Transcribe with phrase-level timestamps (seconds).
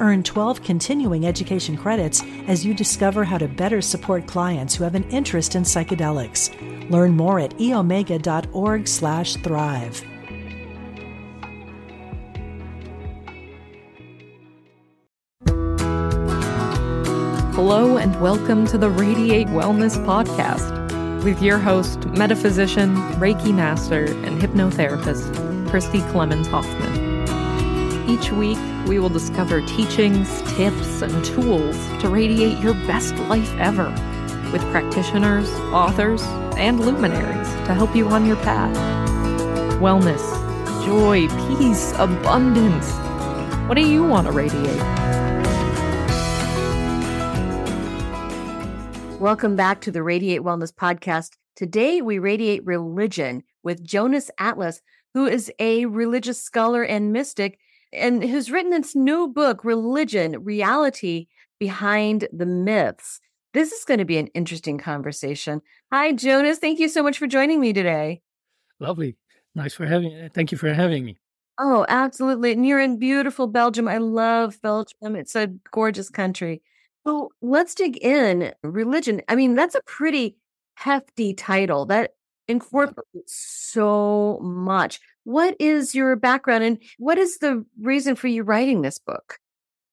[0.00, 4.94] Earn 12 continuing education credits as you discover how to better support clients who have
[4.94, 6.90] an interest in psychedelics.
[6.90, 10.02] Learn more at eomega.org/thrive.
[17.54, 24.40] Hello and welcome to the Radiate Wellness podcast with your host, metaphysician, Reiki master, and
[24.40, 27.09] hypnotherapist, Christy Clemens Hoffman.
[28.10, 33.88] Each week, we will discover teachings, tips, and tools to radiate your best life ever
[34.50, 36.20] with practitioners, authors,
[36.56, 38.76] and luminaries to help you on your path.
[39.80, 40.24] Wellness,
[40.84, 42.90] joy, peace, abundance.
[43.68, 44.82] What do you want to radiate?
[49.20, 51.36] Welcome back to the Radiate Wellness Podcast.
[51.54, 54.82] Today, we radiate religion with Jonas Atlas,
[55.14, 57.60] who is a religious scholar and mystic
[57.92, 61.26] and who's written this new book, Religion, Reality
[61.58, 63.20] Behind the Myths.
[63.52, 65.60] This is going to be an interesting conversation.
[65.92, 66.58] Hi, Jonas.
[66.58, 68.22] Thank you so much for joining me today.
[68.78, 69.16] Lovely.
[69.54, 71.16] Nice for having uh, thank you for having me.
[71.58, 72.52] Oh, absolutely.
[72.52, 73.88] And you're in beautiful Belgium.
[73.88, 75.16] I love Belgium.
[75.16, 76.62] It's a gorgeous country.
[77.06, 78.52] So let's dig in.
[78.62, 79.20] Religion.
[79.28, 80.36] I mean, that's a pretty
[80.76, 82.12] hefty title that
[82.48, 85.00] incorporates so much.
[85.24, 89.38] What is your background and what is the reason for you writing this book?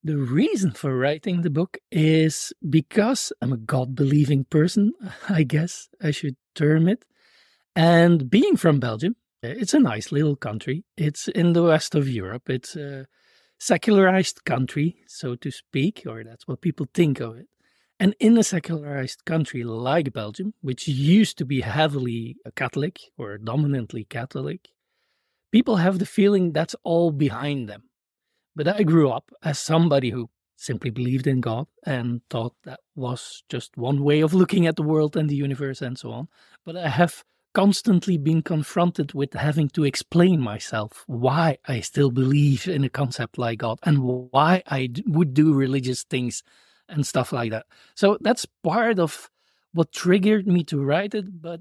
[0.04, 4.92] The reason for writing the book is because I'm a God believing person,
[5.28, 7.04] I guess I should term it.
[7.74, 10.84] And being from Belgium, it's a nice little country.
[10.96, 12.48] It's in the west of Europe.
[12.48, 13.06] It's a
[13.58, 17.46] secularized country, so to speak, or that's what people think of it.
[18.00, 24.04] And in a secularized country like Belgium, which used to be heavily Catholic or dominantly
[24.04, 24.68] Catholic,
[25.52, 27.84] people have the feeling that's all behind them.
[28.56, 33.44] But I grew up as somebody who simply believed in God and thought that was
[33.48, 36.28] just one way of looking at the world and the universe and so on.
[36.64, 42.68] But I have constantly been confronted with having to explain myself why I still believe
[42.68, 46.42] in a concept like God and why I would do religious things
[46.88, 47.66] and stuff like that.
[47.94, 49.30] So that's part of
[49.72, 51.40] what triggered me to write it.
[51.40, 51.60] But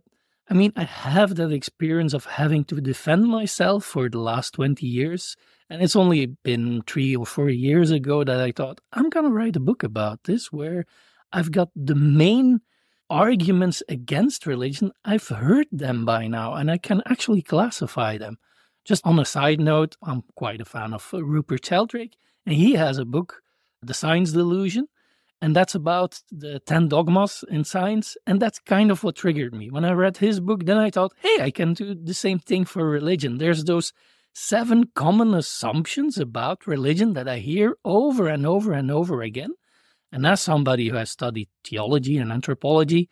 [0.50, 4.86] I mean, I have that experience of having to defend myself for the last 20
[4.86, 5.36] years.
[5.70, 9.32] And it's only been three or four years ago that I thought, I'm going to
[9.32, 10.86] write a book about this where
[11.34, 12.62] I've got the main
[13.10, 14.92] arguments against religion.
[15.04, 18.38] I've heard them by now and I can actually classify them.
[18.86, 22.16] Just on a side note, I'm quite a fan of Rupert Sheldrake,
[22.46, 23.42] and he has a book,
[23.82, 24.88] The Science Delusion,
[25.42, 28.18] and that's about the 10 dogmas in science.
[28.26, 29.70] And that's kind of what triggered me.
[29.70, 32.66] When I read his book, then I thought, hey, I can do the same thing
[32.66, 33.38] for religion.
[33.38, 33.94] There's those
[34.34, 39.52] seven common assumptions about religion that I hear over and over and over again.
[40.12, 43.10] And as somebody who has studied theology and anthropology,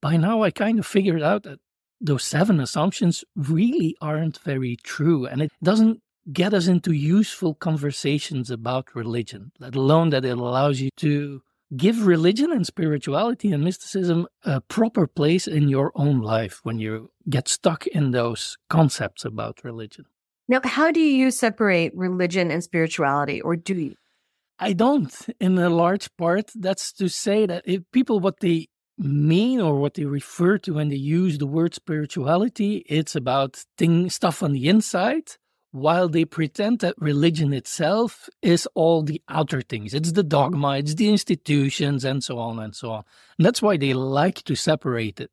[0.00, 1.58] by now I kind of figured out that
[2.00, 5.26] those seven assumptions really aren't very true.
[5.26, 6.00] And it doesn't
[6.32, 11.42] get us into useful conversations about religion, let alone that it allows you to
[11.76, 17.10] give religion and spirituality and mysticism a proper place in your own life when you
[17.28, 20.04] get stuck in those concepts about religion.
[20.48, 23.94] Now, how do you separate religion and spirituality, or do you?
[24.58, 26.50] I don't, in a large part.
[26.54, 28.68] That's to say that if people, what they
[28.98, 34.10] mean or what they refer to when they use the word spirituality, it's about thing,
[34.10, 35.30] stuff on the inside
[35.74, 39.92] while they pretend that religion itself is all the outer things.
[39.92, 43.04] It's the dogma, it's the institutions, and so on and so on.
[43.36, 45.32] And that's why they like to separate it.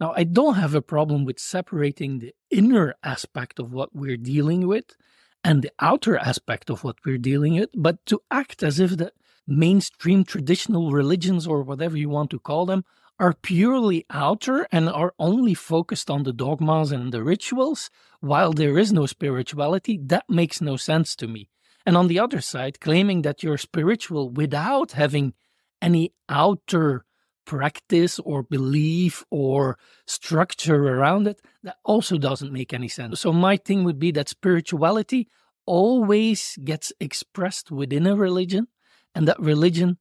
[0.00, 4.66] Now, I don't have a problem with separating the inner aspect of what we're dealing
[4.66, 4.96] with
[5.44, 9.12] and the outer aspect of what we're dealing with, but to act as if the
[9.46, 12.86] mainstream traditional religions or whatever you want to call them
[13.18, 17.90] are purely outer and are only focused on the dogmas and the rituals,
[18.20, 21.48] while there is no spirituality, that makes no sense to me.
[21.86, 25.34] And on the other side, claiming that you're spiritual without having
[25.82, 27.04] any outer
[27.44, 33.20] practice or belief or structure around it, that also doesn't make any sense.
[33.20, 35.28] So, my thing would be that spirituality
[35.66, 38.68] always gets expressed within a religion,
[39.14, 39.98] and that religion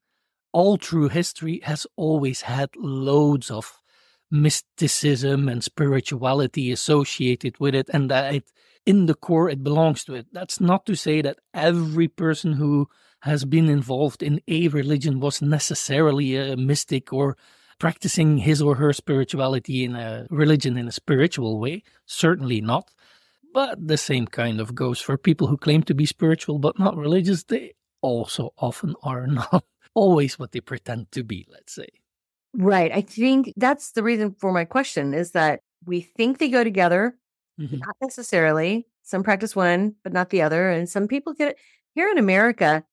[0.54, 3.82] all through history has always had loads of
[4.32, 8.52] mysticism and spirituality associated with it, and that it,
[8.86, 10.28] in the core it belongs to it.
[10.32, 12.88] That's not to say that every person who
[13.22, 17.38] has been involved in a religion was necessarily a mystic or
[17.80, 21.84] practicing his or her spirituality in a religion in a spiritual way.
[22.06, 22.92] Certainly not.
[23.54, 26.98] But the same kind of goes for people who claim to be spiritual but not
[26.98, 27.44] religious.
[27.44, 29.64] They also often are not
[29.96, 31.88] always what they pretend to be, let's say.
[32.56, 32.92] Right.
[32.92, 37.16] I think that's the reason for my question is that we think they go together,
[37.60, 37.78] mm-hmm.
[37.78, 38.88] not necessarily.
[39.02, 40.70] Some practice one, but not the other.
[40.70, 41.58] And some people get it.
[41.94, 42.84] Here in America,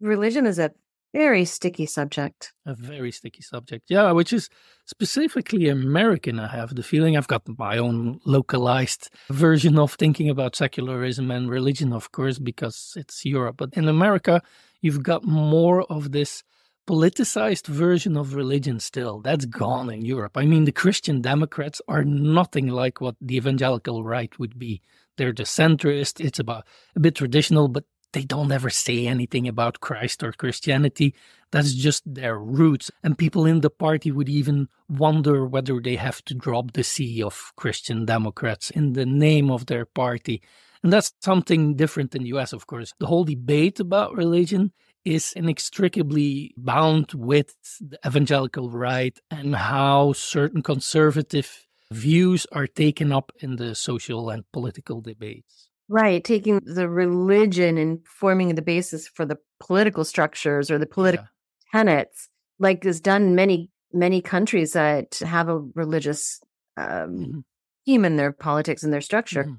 [0.00, 0.70] religion is a
[1.14, 2.52] very sticky subject.
[2.66, 3.86] A very sticky subject.
[3.88, 4.48] Yeah, which is
[4.84, 7.16] specifically American, I have the feeling.
[7.16, 12.92] I've got my own localized version of thinking about secularism and religion, of course, because
[12.96, 13.56] it's Europe.
[13.56, 14.42] But in America,
[14.80, 16.44] you've got more of this
[16.88, 19.20] politicized version of religion still.
[19.20, 20.36] That's gone in Europe.
[20.36, 24.80] I mean, the Christian Democrats are nothing like what the evangelical right would be.
[25.18, 26.24] They're the centrist.
[26.24, 26.66] It's about
[26.96, 31.14] a bit traditional, but they don't ever say anything about Christ or Christianity.
[31.50, 32.90] That's just their roots.
[33.02, 37.22] And people in the party would even wonder whether they have to drop the C
[37.22, 40.40] of Christian Democrats in the name of their party.
[40.82, 42.92] And that's something different in the US, of course.
[42.98, 44.72] The whole debate about religion
[45.04, 53.32] is inextricably bound with the evangelical right and how certain conservative views are taken up
[53.40, 55.68] in the social and political debates.
[55.88, 61.26] Right, taking the religion and forming the basis for the political structures or the political
[61.72, 61.78] yeah.
[61.78, 62.28] tenets,
[62.58, 66.40] like is done in many many countries that have a religious
[66.76, 67.38] um, mm-hmm.
[67.86, 69.44] theme in their politics and their structure.
[69.44, 69.54] Mm-hmm.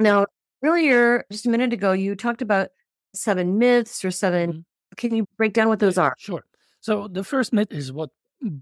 [0.00, 0.26] Now,
[0.64, 2.70] earlier, just a minute ago, you talked about
[3.14, 4.60] seven myths or 7 mm-hmm.
[4.96, 6.14] Can you break down what those are?
[6.18, 6.44] Sure.
[6.80, 8.10] So the first myth is what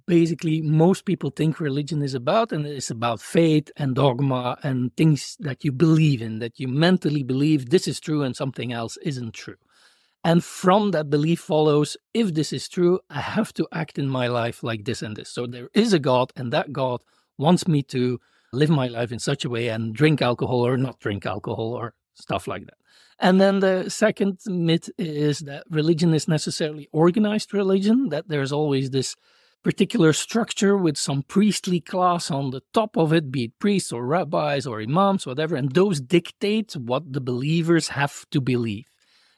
[0.06, 5.36] basically most people think religion is about and it's about faith and dogma and things
[5.40, 9.34] that you believe in that you mentally believe this is true and something else isn't
[9.34, 9.56] true
[10.24, 14.28] and from that belief follows if this is true i have to act in my
[14.28, 17.00] life like this and this so there is a god and that god
[17.38, 18.20] wants me to
[18.52, 21.94] live my life in such a way and drink alcohol or not drink alcohol or
[22.14, 22.74] stuff like that
[23.18, 28.90] and then the second myth is that religion is necessarily organized religion that there's always
[28.90, 29.14] this
[29.62, 34.04] particular structure with some priestly class on the top of it, be it priests or
[34.04, 38.86] rabbis or imams, whatever, and those dictate what the believers have to believe.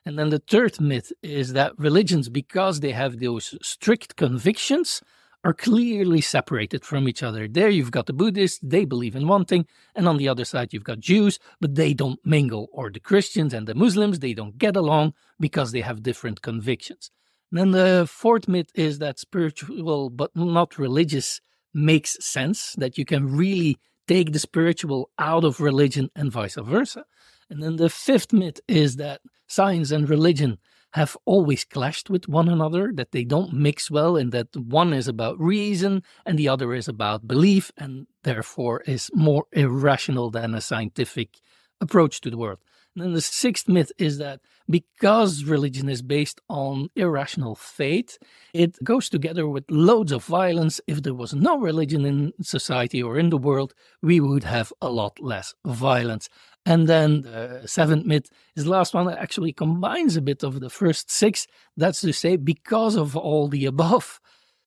[0.06, 5.02] And then the third myth is that religions, because they have those strict convictions,
[5.44, 7.46] are clearly separated from each other.
[7.46, 10.72] There you've got the Buddhists, they believe in one thing, and on the other side
[10.72, 14.56] you've got Jews, but they don't mingle, or the Christians and the Muslims, they don't
[14.56, 17.10] get along because they have different convictions.
[17.52, 21.40] Then the fourth myth is that spiritual but not religious
[21.74, 27.04] makes sense, that you can really take the spiritual out of religion and vice versa.
[27.50, 30.58] And then the fifth myth is that science and religion
[30.94, 35.08] have always clashed with one another, that they don't mix well, and that one is
[35.08, 40.60] about reason and the other is about belief, and therefore is more irrational than a
[40.60, 41.40] scientific
[41.80, 42.60] approach to the world.
[42.94, 44.38] And then the sixth myth is that
[44.70, 48.16] because religion is based on irrational faith,
[48.52, 50.80] it goes together with loads of violence.
[50.86, 54.90] If there was no religion in society or in the world, we would have a
[54.90, 56.28] lot less violence.
[56.66, 60.60] And then the seventh myth is the last one that actually combines a bit of
[60.60, 61.46] the first six.
[61.76, 64.18] That's to say, because of all the above,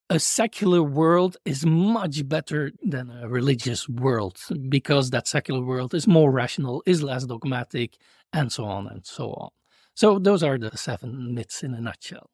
[0.09, 4.37] a secular world is much better than a religious world
[4.69, 7.97] because that secular world is more rational, is less dogmatic,
[8.31, 9.49] and so on and so on.
[9.95, 12.29] So those are the seven myths in a nutshell.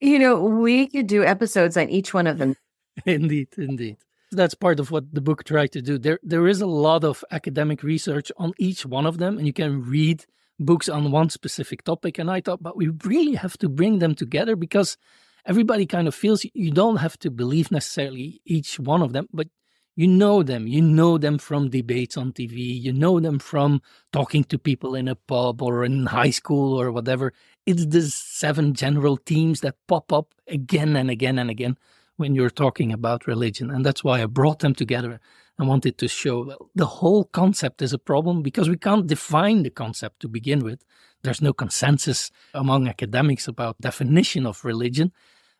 [0.00, 2.56] You know, we could do episodes on each one of them.
[3.06, 3.96] indeed, indeed.
[4.32, 5.98] That's part of what the book tried to do.
[5.98, 9.52] There there is a lot of academic research on each one of them, and you
[9.52, 10.24] can read
[10.58, 12.18] books on one specific topic.
[12.18, 14.96] And I thought, but we really have to bring them together because
[15.46, 19.48] everybody kind of feels you don't have to believe necessarily each one of them, but
[19.94, 20.66] you know them.
[20.66, 22.80] You know them from debates on TV.
[22.80, 26.90] You know them from talking to people in a pub or in high school or
[26.90, 27.34] whatever.
[27.66, 31.76] It's the seven general themes that pop up again and again and again
[32.16, 33.70] when you're talking about religion.
[33.70, 35.20] And that's why I brought them together
[35.58, 39.62] and wanted to show well, the whole concept is a problem because we can't define
[39.62, 40.84] the concept to begin with.
[41.22, 45.12] There's no consensus among academics about definition of religion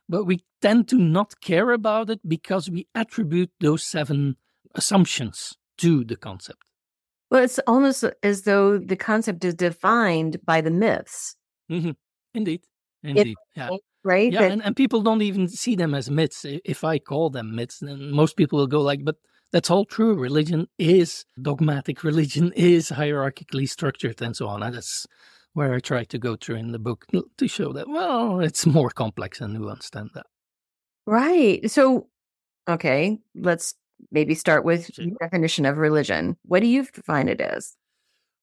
[0.09, 4.37] but we tend to not care about it because we attribute those seven
[4.75, 6.63] assumptions to the concept.
[7.31, 11.37] Well, it's almost as though the concept is defined by the myths.
[11.71, 11.93] Mm-hmm.
[12.35, 12.63] Indeed.
[13.03, 13.29] Indeed.
[13.29, 13.71] It, yeah.
[14.05, 14.33] Right?
[14.33, 16.45] Yeah, That- and, and people don't even see them as myths.
[16.47, 19.17] If I call them myths, then most people will go like, but
[19.53, 20.15] that's all true.
[20.15, 22.03] Religion is dogmatic.
[22.13, 24.63] Religion is hierarchically structured and so on.
[24.63, 25.07] And that's
[25.53, 27.05] where I try to go through in the book
[27.39, 30.25] to show that, well, it's more complex and nuanced than that.
[31.07, 31.71] right.
[31.71, 32.09] So,
[32.69, 33.75] okay, let's
[34.11, 34.91] maybe start with
[35.21, 36.37] definition of religion.
[36.45, 37.77] What do you define it as?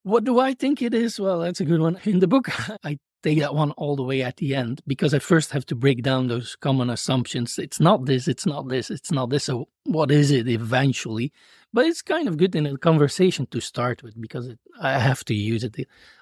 [0.03, 1.19] What do I think it is?
[1.19, 1.99] Well, that's a good one.
[2.05, 2.47] In the book,
[2.83, 5.75] I take that one all the way at the end because I first have to
[5.75, 7.57] break down those common assumptions.
[7.59, 9.45] It's not this, it's not this, it's not this.
[9.45, 11.31] So, what is it eventually?
[11.73, 15.23] But it's kind of good in a conversation to start with because it, I have
[15.25, 15.75] to use it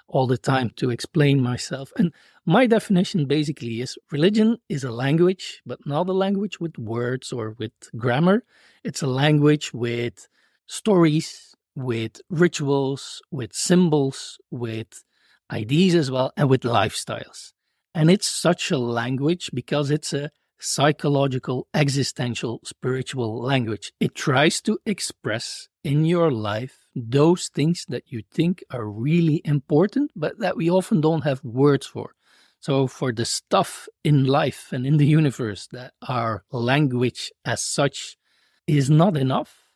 [0.08, 1.92] all the time to explain myself.
[1.98, 2.14] And
[2.46, 7.56] my definition basically is religion is a language, but not a language with words or
[7.60, 8.44] with grammar.
[8.84, 10.28] It's a language with
[10.66, 15.04] stories, with rituals, with symbols, with
[15.52, 17.54] ideas as well, and with lifestyles.
[17.94, 23.92] And it's such a language because it's a psychological, existential, spiritual language.
[24.00, 30.12] It tries to express in your life those things that you think are really important,
[30.16, 32.14] but that we often don't have words for.
[32.60, 38.18] So, for the stuff in life and in the universe that our language as such
[38.66, 39.67] is not enough,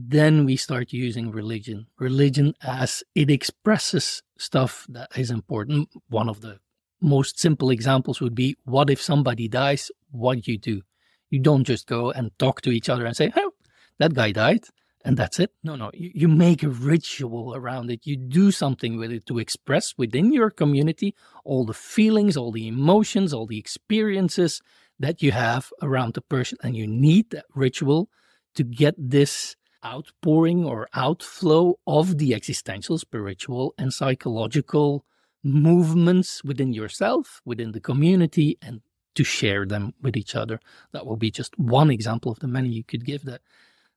[0.00, 1.86] then we start using religion.
[1.98, 5.88] Religion as it expresses stuff that is important.
[6.08, 6.60] One of the
[7.00, 9.90] most simple examples would be what if somebody dies?
[10.12, 10.82] What do you do?
[11.30, 13.50] You don't just go and talk to each other and say, oh,
[13.98, 14.64] that guy died
[15.04, 15.50] and that's it.
[15.64, 18.06] No, no, you, you make a ritual around it.
[18.06, 21.14] You do something with it to express within your community
[21.44, 24.60] all the feelings, all the emotions, all the experiences
[25.00, 26.58] that you have around the person.
[26.62, 28.08] And you need that ritual
[28.54, 29.56] to get this
[29.88, 35.04] outpouring or outflow of the existential, spiritual, and psychological
[35.42, 38.82] movements within yourself, within the community, and
[39.14, 40.60] to share them with each other.
[40.92, 43.40] That will be just one example of the many you could give that.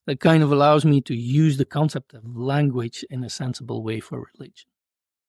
[0.07, 3.99] That kind of allows me to use the concept of language in a sensible way
[3.99, 4.67] for religion.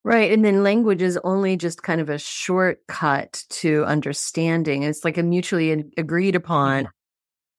[0.03, 0.31] Right.
[0.31, 4.83] And then language is only just kind of a shortcut to understanding.
[4.83, 6.89] It's like a mutually agreed upon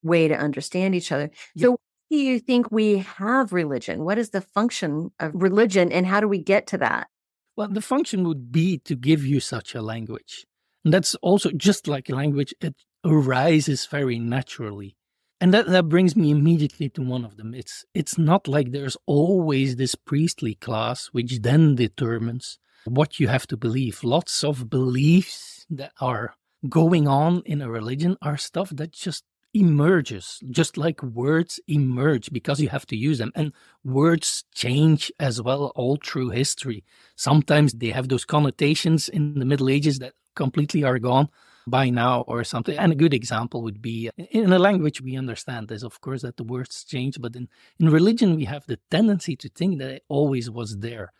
[0.02, 1.30] way to understand each other.
[1.54, 1.66] Yeah.
[1.66, 1.78] So,
[2.11, 4.04] do you think we have religion?
[4.04, 7.08] What is the function of religion and how do we get to that?
[7.56, 10.44] Well, the function would be to give you such a language.
[10.84, 14.96] And that's also just like language, it arises very naturally.
[15.40, 17.50] And that, that brings me immediately to one of them.
[17.52, 17.84] myths.
[17.94, 23.56] It's not like there's always this priestly class which then determines what you have to
[23.56, 24.04] believe.
[24.04, 26.34] Lots of beliefs that are
[26.68, 32.61] going on in a religion are stuff that just emerges, just like words emerge because
[32.61, 33.32] you have to use them.
[33.34, 33.52] And
[33.84, 36.84] words change as well all through history.
[37.16, 41.28] Sometimes they have those connotations in the Middle Ages that completely are gone
[41.66, 42.76] by now or something.
[42.76, 46.37] And a good example would be in a language we understand is, of course, that
[46.37, 50.04] the words change, but in, in religion, we have the tendency to think that it
[50.08, 51.12] always was there.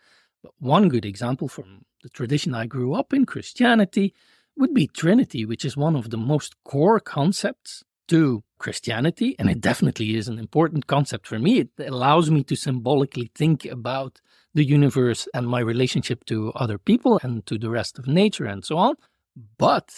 [0.43, 4.13] But one good example from the tradition I grew up in, Christianity,
[4.57, 9.35] would be Trinity, which is one of the most core concepts to Christianity.
[9.37, 11.59] And it definitely is an important concept for me.
[11.59, 14.21] It allows me to symbolically think about
[14.53, 18.63] the universe and my relationship to other people and to the rest of nature and
[18.63, 18.95] so on.
[19.57, 19.93] But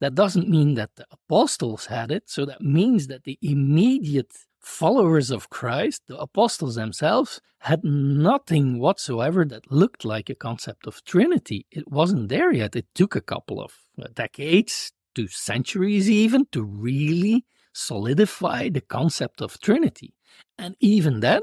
[0.00, 2.28] that doesn't mean that the apostles had it.
[2.28, 9.44] So that means that the immediate followers of Christ, the apostles themselves, had nothing whatsoever
[9.46, 11.66] that looked like a concept of Trinity.
[11.70, 12.76] It wasn't there yet.
[12.76, 19.42] It took a couple of uh, decades to centuries even to really solidify the concept
[19.42, 20.14] of Trinity.
[20.56, 21.42] And even then,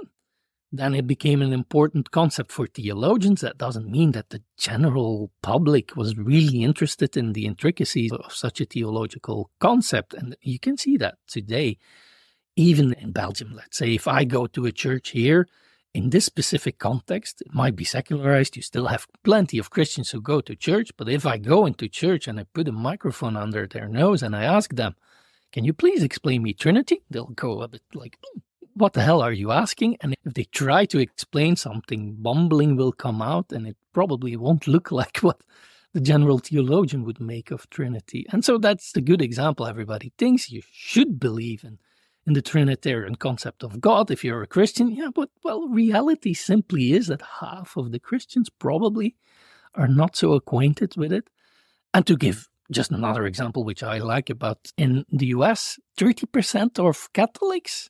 [0.72, 3.42] then it became an important concept for theologians.
[3.42, 8.60] That doesn't mean that the general public was really interested in the intricacies of such
[8.60, 10.16] a theological concept.
[10.16, 11.78] And you can see that today,
[12.56, 13.54] even in Belgium.
[13.56, 15.48] Let's say if I go to a church here,
[15.94, 18.56] in this specific context, it might be secularized.
[18.56, 20.92] You still have plenty of Christians who go to church.
[20.98, 24.36] But if I go into church and I put a microphone under their nose and
[24.36, 24.96] I ask them,
[25.52, 27.04] can you please explain me Trinity?
[27.12, 28.40] They'll go a bit like, "Hmm,
[28.74, 29.98] what the hell are you asking?
[30.02, 34.68] And if they try to explain something, bumbling will come out and it probably won't
[34.68, 35.42] look like what
[35.94, 38.26] the general theologian would make of Trinity.
[38.32, 39.68] And so that's the good example.
[39.68, 41.78] Everybody thinks you should believe in,
[42.26, 44.90] in the Trinitarian concept of God if you're a Christian.
[44.90, 49.16] Yeah, but well, reality simply is that half of the Christians probably
[49.76, 51.30] are not so acquainted with it.
[51.94, 57.12] And to give just another example, which I like about in the US, 30% of
[57.14, 57.90] Catholics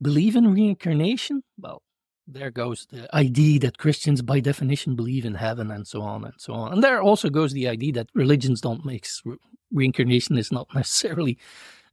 [0.00, 1.42] believe in reincarnation.
[1.58, 1.82] Well,
[2.26, 6.34] there goes the idea that Christians, by definition, believe in heaven and so on and
[6.38, 6.72] so on.
[6.72, 9.22] And there also goes the idea that religions don't mix
[9.72, 11.38] reincarnation is not necessarily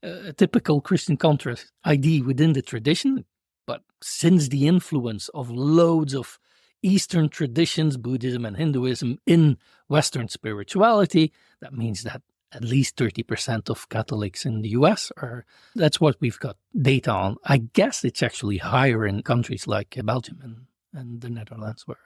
[0.04, 3.26] a typical Christian contrast idea within the tradition,
[3.66, 6.40] but since the influence of loads of
[6.82, 9.58] Eastern traditions, Buddhism and Hinduism, in
[9.88, 11.32] Western spirituality,
[11.62, 15.46] that means that at least 30% of Catholics in the US are,
[15.76, 17.38] that's what we've got data on.
[17.46, 21.98] I guess it's actually higher in countries like Belgium and, and the Netherlands where.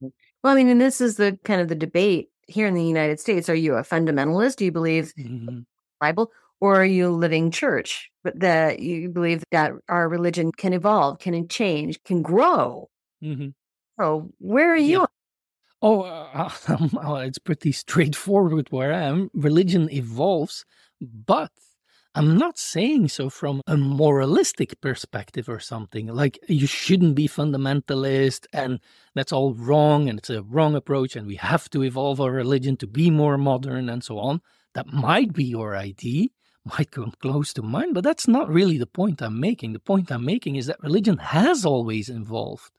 [0.00, 3.20] Well, I mean, and this is the kind of the debate here in the United
[3.20, 3.48] States.
[3.48, 4.56] Are you a fundamentalist?
[4.56, 5.60] Do you believe mm-hmm.
[6.00, 6.30] Bible?
[6.64, 8.08] Or are you a living church?
[8.22, 12.88] But that you believe that our religion can evolve, can change, can grow.
[13.22, 13.48] Mm-hmm.
[14.00, 15.00] So where are you?
[15.00, 15.06] Yeah.
[15.82, 16.48] Oh, uh,
[16.94, 19.28] well, it's pretty straightforward where I am.
[19.34, 20.64] Religion evolves,
[21.02, 21.50] but
[22.14, 26.06] I'm not saying so from a moralistic perspective or something.
[26.06, 28.80] Like you shouldn't be fundamentalist and
[29.14, 32.78] that's all wrong and it's a wrong approach and we have to evolve our religion
[32.78, 34.40] to be more modern and so on.
[34.72, 36.28] That might be your idea,
[36.64, 39.72] might come close to mine, but that's not really the point I'm making.
[39.72, 42.72] The point I'm making is that religion has always evolved.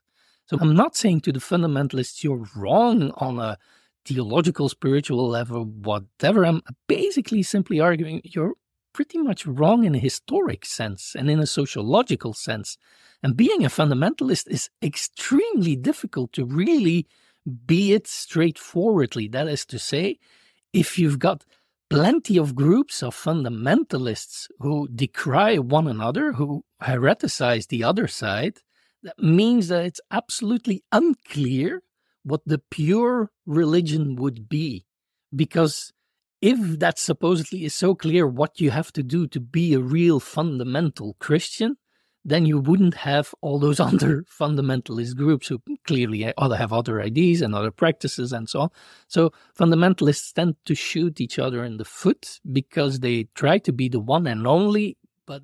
[0.46, 3.58] So I'm not saying to the fundamentalists you're wrong on a
[4.04, 6.44] theological, spiritual level, whatever.
[6.44, 8.54] I'm basically simply arguing you're
[8.92, 12.78] pretty much wrong in a historic sense and in a sociological sense.
[13.22, 17.06] And being a fundamentalist is extremely difficult to really
[17.66, 19.28] be it straightforwardly.
[19.28, 20.18] That is to say,
[20.72, 21.44] if you've got
[21.88, 28.58] plenty of groups of fundamentalists who decry one another, who hereticize the other side,
[29.02, 31.82] that means that it's absolutely unclear
[32.24, 34.84] what the pure religion would be.
[35.34, 35.92] Because
[36.40, 40.20] if that supposedly is so clear what you have to do to be a real
[40.20, 41.76] fundamental Christian,
[42.26, 47.54] then you wouldn't have all those other fundamentalist groups who clearly have other ideas and
[47.54, 48.70] other practices and so on.
[49.06, 53.88] So fundamentalists tend to shoot each other in the foot because they try to be
[53.88, 55.42] the one and only, but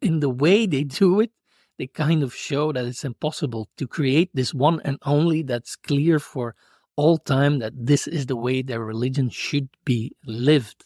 [0.00, 1.32] in the way they do it,
[1.78, 6.18] they kind of show that it's impossible to create this one and only that's clear
[6.18, 6.54] for
[6.94, 10.84] all time that this is the way their religion should be lived.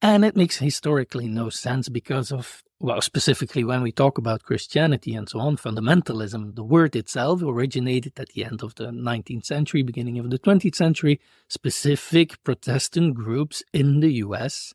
[0.00, 5.14] And it makes historically no sense because of, well, specifically when we talk about Christianity
[5.14, 9.82] and so on, fundamentalism, the word itself originated at the end of the 19th century,
[9.82, 14.74] beginning of the 20th century, specific Protestant groups in the US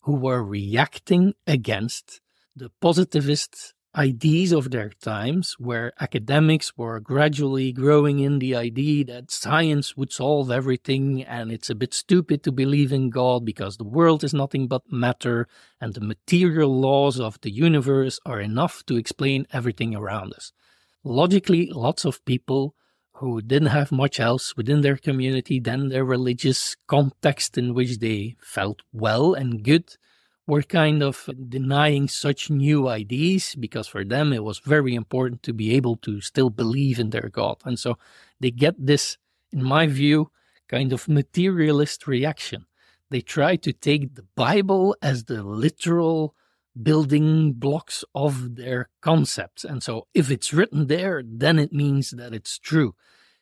[0.00, 2.20] who were reacting against
[2.56, 9.30] the positivist ideas of their times, where academics were gradually growing in the idea that
[9.30, 13.84] science would solve everything and it's a bit stupid to believe in God because the
[13.84, 15.46] world is nothing but matter
[15.80, 20.52] and the material laws of the universe are enough to explain everything around us.
[21.04, 22.74] Logically, lots of people
[23.16, 28.36] who didn't have much else within their community than their religious context in which they
[28.40, 29.96] felt well and good
[30.46, 35.52] were kind of denying such new ideas because for them it was very important to
[35.52, 37.56] be able to still believe in their God.
[37.64, 37.96] And so
[38.40, 39.18] they get this,
[39.52, 40.30] in my view,
[40.68, 42.66] kind of materialist reaction.
[43.10, 46.34] They try to take the Bible as the literal
[46.80, 49.64] building blocks of their concepts.
[49.64, 52.94] And so if it's written there, then it means that it's true.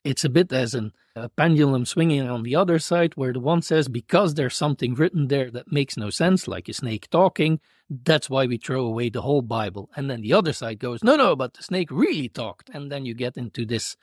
[0.02, 3.60] It's a bit as an, a pendulum swinging on the other side, where the one
[3.60, 7.60] says, because there's something written there that makes no sense, like a snake talking,
[7.90, 9.90] that's why we throw away the whole Bible.
[9.96, 12.70] And then the other side goes, no, no, but the snake really talked.
[12.70, 13.96] And then you get into this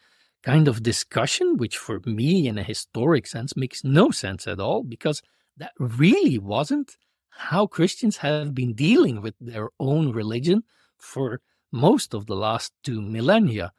[0.43, 4.83] kind of discussion, which for me, in a historic sense, makes no sense at all,
[4.83, 5.23] because
[5.57, 6.97] that really wasn't
[7.29, 10.63] how Christians have been dealing with their own religion
[10.97, 13.71] for most of the last two millennia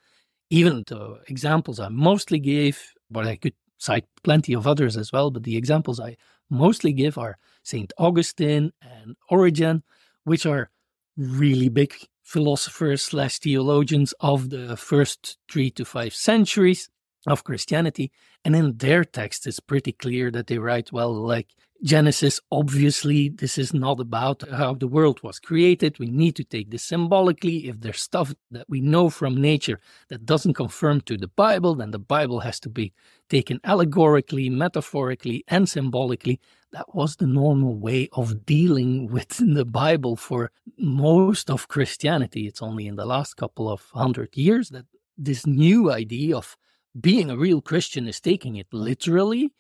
[0.51, 2.81] even the examples I mostly gave,
[3.11, 6.17] but I could cite plenty of others as well, but the examples I
[6.51, 7.93] mostly give are St.
[7.99, 9.83] Augustine and Origen,
[10.25, 10.71] which are
[11.17, 16.91] really big philosophers slash theologians of the first three to five centuries
[17.26, 18.11] of Christianity.
[18.44, 21.48] And in their text, it's pretty clear that they write, well, like
[21.83, 25.98] Genesis, obviously, this is not about how the world was created.
[25.98, 27.68] We need to take this symbolically.
[27.68, 29.78] If there's stuff that we know from nature
[30.09, 32.92] that doesn't confirm to the Bible, then the Bible has to be
[33.28, 36.40] taken allegorically, metaphorically, and symbolically.
[36.72, 42.48] That was the normal way of dealing with the Bible for most of Christianity.
[42.48, 46.57] It's only in the last couple of hundred years that this new idea of
[46.98, 49.53] being a real Christian is taking it literally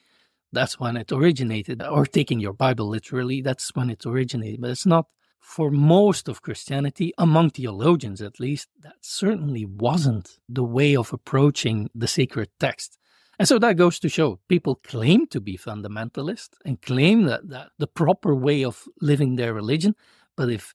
[0.52, 4.60] that's when it originated, or taking your Bible literally, that's when it originated.
[4.60, 5.06] But it's not
[5.40, 11.90] for most of Christianity, among theologians at least, that certainly wasn't the way of approaching
[11.94, 12.98] the sacred text.
[13.38, 17.68] And so that goes to show people claim to be fundamentalist and claim that, that
[17.78, 19.94] the proper way of living their religion.
[20.36, 20.74] But if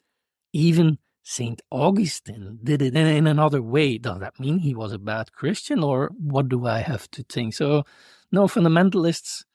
[0.54, 1.62] even St.
[1.72, 6.12] Augustine did it in another way, does that mean he was a bad Christian or
[6.18, 7.54] what do I have to think?
[7.54, 7.86] So,
[8.32, 9.46] no, fundamentalists,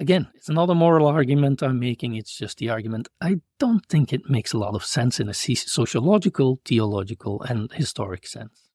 [0.00, 3.08] again, it's not a moral argument I'm making, it's just the argument.
[3.20, 8.26] I don't think it makes a lot of sense in a sociological, theological, and historic
[8.26, 8.68] sense.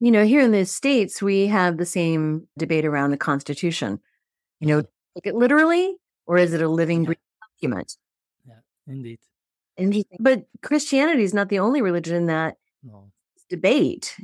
[0.00, 4.00] You know, here in the States, we have the same debate around the Constitution.
[4.58, 4.80] You know,
[5.14, 7.14] take it literally, or is it a living yeah.
[7.42, 7.98] document?
[8.46, 9.18] Yeah, indeed.
[9.80, 10.18] Interesting.
[10.20, 13.10] But Christianity is not the only religion that no.
[13.48, 14.16] debate.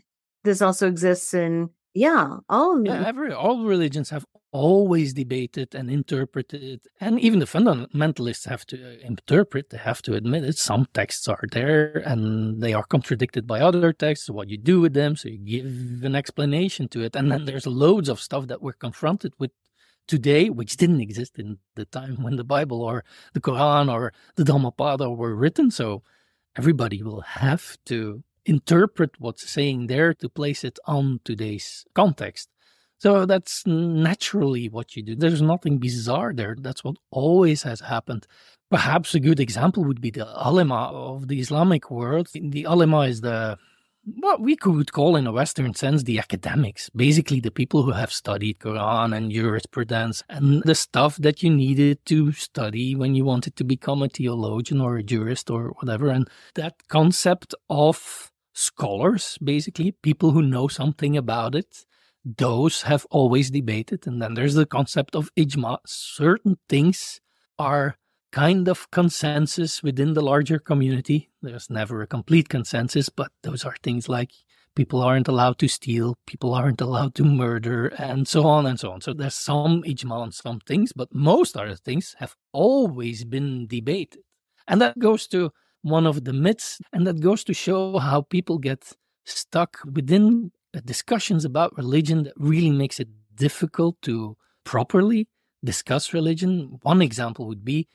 [0.45, 6.81] This also exists in yeah, all yeah, every all religions have always debated and interpreted,
[7.01, 9.71] and even the fundamentalists have to uh, interpret.
[9.71, 10.59] They have to admit it.
[10.59, 14.29] Some texts are there, and they are contradicted by other texts.
[14.29, 17.67] What you do with them, so you give an explanation to it, and then there's
[17.67, 19.53] loads of stuff that we're confronted with
[20.07, 24.45] today, which didn't exist in the time when the Bible or the Quran or the
[24.45, 25.71] Dhammapada were written.
[25.71, 26.03] So
[26.57, 32.49] everybody will have to interpret what's saying there to place it on today's context.
[32.99, 35.17] So that's naturally what you do.
[35.17, 36.57] There's nothing bizarre there.
[36.59, 38.27] That's what always has happened.
[38.71, 42.29] Perhaps a good example would be the ulema of the Islamic world.
[42.33, 43.59] The ulema is the
[44.07, 48.13] what we could call in a Western sense the academics, basically the people who have
[48.13, 53.57] studied Quran and jurisprudence and the stuff that you needed to study when you wanted
[53.57, 56.09] to become a theologian or a jurist or whatever.
[56.09, 61.85] And that concept of scholars, basically, people who know something about it.
[62.25, 64.07] Those have always debated.
[64.07, 65.79] And then there's the concept of ijma.
[65.85, 67.21] Certain things
[67.59, 67.97] are
[68.37, 71.31] kind of consensus within the larger community.
[71.41, 74.31] There's never a complete consensus, but those are things like
[74.75, 78.91] people aren't allowed to steal, people aren't allowed to murder, and so on and so
[78.91, 79.01] on.
[79.01, 84.21] So there's some ijma on some things, but most other things have always been debated.
[84.69, 86.79] And that goes to one of the myths.
[86.93, 88.93] And that goes to show how people get
[89.25, 90.53] stuck within
[90.85, 95.27] discussions about religion that really makes it difficult to properly
[95.65, 96.81] discuss religion.
[96.83, 97.89] One example would be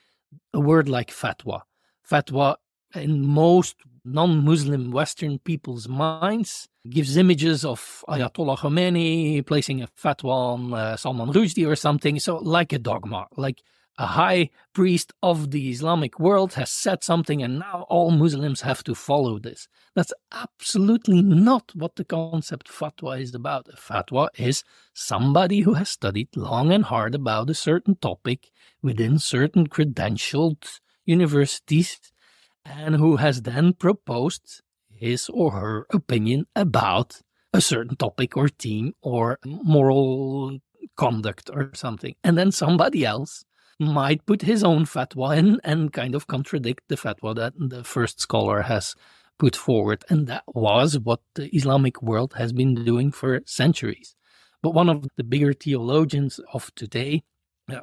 [0.54, 1.62] a word like fatwa.
[2.10, 2.56] Fatwa,
[2.96, 10.32] in most non Muslim Western people's minds, gives images of Ayatollah Khomeini placing a fatwa
[10.32, 12.20] on uh, Salman Rushdie or something.
[12.20, 13.62] So, like a dogma, like
[13.98, 18.84] a high priest of the Islamic world has said something and now all Muslims have
[18.86, 19.68] to follow this.
[19.96, 23.68] That's absolutely not what the concept fatwa is about.
[23.68, 28.52] A fatwa is somebody who has studied long and hard about a certain topic
[28.82, 32.00] within certain credentialed universities
[32.66, 37.22] and who has then proposed his or her opinion about
[37.54, 40.60] a certain topic or theme or moral
[40.96, 42.16] conduct or something.
[42.24, 43.44] And then somebody else
[43.82, 48.20] might put his own fatwa in and kind of contradict the fatwa that the first
[48.20, 48.96] scholar has
[49.40, 50.06] put forward.
[50.08, 54.16] And that was what the Islamic world has been doing for centuries.
[54.62, 57.24] But one of the bigger theologians of today,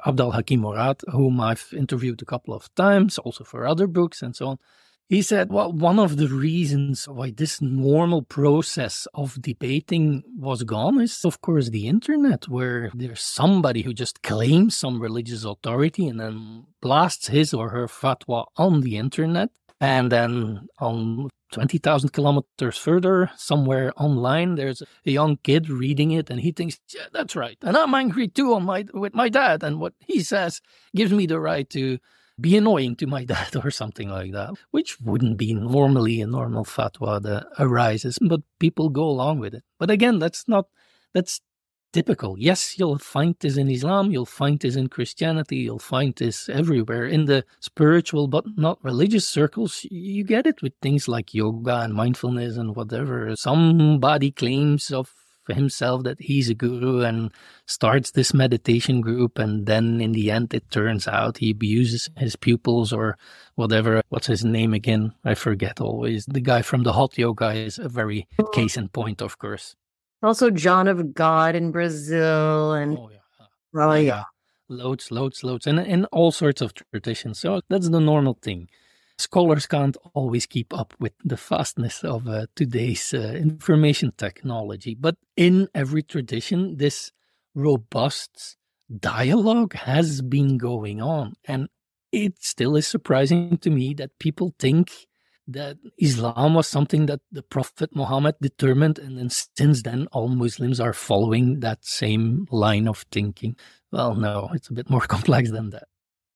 [0.07, 4.33] Abdul Hakim Murad, whom I've interviewed a couple of times, also for other books and
[4.35, 4.57] so on,
[5.09, 11.01] he said, well, one of the reasons why this normal process of debating was gone
[11.01, 16.19] is, of course, the internet, where there's somebody who just claims some religious authority and
[16.19, 19.49] then blasts his or her fatwa on the internet.
[19.81, 26.39] And then on 20,000 kilometers further, somewhere online, there's a young kid reading it and
[26.39, 27.57] he thinks, yeah, that's right.
[27.63, 29.63] And I'm angry too on my, with my dad.
[29.63, 30.61] And what he says
[30.95, 31.97] gives me the right to
[32.41, 36.65] be annoying to my dad or something like that, which wouldn't be normally a normal
[36.65, 39.63] fatwa that arises, but people go along with it.
[39.77, 40.67] But again, that's not,
[41.13, 41.41] that's
[41.91, 42.35] typical.
[42.37, 47.05] Yes, you'll find this in Islam, you'll find this in Christianity, you'll find this everywhere.
[47.05, 51.93] In the spiritual but not religious circles, you get it with things like yoga and
[51.93, 53.35] mindfulness and whatever.
[53.35, 55.13] Somebody claims of
[55.53, 57.31] himself that he's a guru and
[57.65, 59.39] starts this meditation group.
[59.39, 63.17] And then in the end, it turns out he abuses his pupils or
[63.55, 64.01] whatever.
[64.09, 65.13] What's his name again?
[65.23, 66.25] I forget always.
[66.25, 69.75] The guy from the hot yoga is a very case in point, of course.
[70.21, 72.73] Also, John of God in Brazil.
[72.73, 73.45] And oh, yeah.
[73.81, 74.23] Oh, yeah.
[74.67, 77.39] Loads, loads, loads, and in all sorts of traditions.
[77.39, 78.69] So that's the normal thing
[79.19, 84.95] scholars can't always keep up with the fastness of uh, today's uh, information technology.
[84.95, 87.11] But in every tradition, this
[87.53, 88.57] robust
[88.97, 91.33] dialogue has been going on.
[91.45, 91.69] And
[92.11, 94.91] it still is surprising to me that people think
[95.47, 100.79] that Islam was something that the Prophet Muhammad determined, and then since then, all Muslims
[100.79, 103.55] are following that same line of thinking.
[103.91, 105.87] Well, no, it's a bit more complex than that.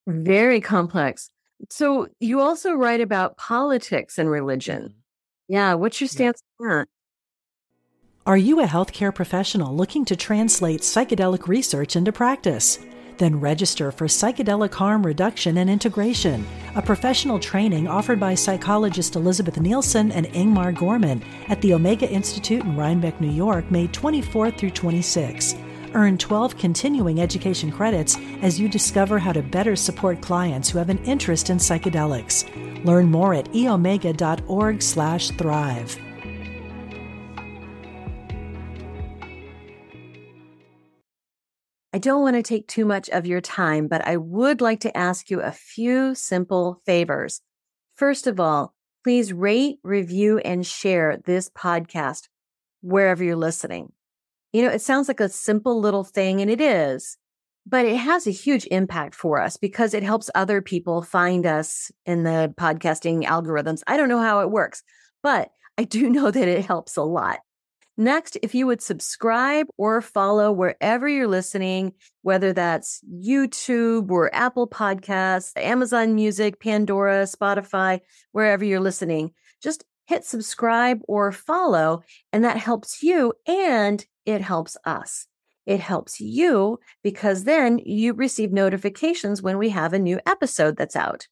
[0.07, 1.29] Very complex.
[1.69, 4.81] So you also write about politics and religion.
[4.81, 5.53] Mm-hmm.
[5.53, 5.73] Yeah.
[5.75, 6.65] What's your stance yeah.
[6.65, 6.87] on that?
[8.25, 12.79] Are you a healthcare professional looking to translate psychedelic research into practice?
[13.17, 19.55] Then register for Psychedelic Harm Reduction and Integration, a professional training offered by psychologist Elizabeth
[19.55, 24.71] Nielson and Ingmar Gorman at the Omega Institute in Rhinebeck, New York, May 24 through
[24.71, 25.55] 26.
[25.93, 30.89] Earn 12 continuing education credits as you discover how to better support clients who have
[30.89, 32.43] an interest in psychedelics.
[32.83, 35.99] Learn more at eomega.org/thrive.
[41.95, 44.97] I don't want to take too much of your time, but I would like to
[44.97, 47.41] ask you a few simple favors.
[47.95, 52.29] First of all, please rate, review, and share this podcast
[52.81, 53.93] wherever you're listening.
[54.53, 57.17] You know, it sounds like a simple little thing, and it is,
[57.65, 61.91] but it has a huge impact for us because it helps other people find us
[62.05, 63.81] in the podcasting algorithms.
[63.87, 64.83] I don't know how it works,
[65.21, 67.39] but I do know that it helps a lot.
[67.95, 74.67] Next, if you would subscribe or follow wherever you're listening, whether that's YouTube or Apple
[74.67, 77.99] Podcasts, Amazon Music, Pandora, Spotify,
[78.31, 84.77] wherever you're listening, just hit subscribe or follow, and that helps you and it helps
[84.85, 85.27] us.
[85.65, 90.95] It helps you because then you receive notifications when we have a new episode that's
[90.95, 91.27] out.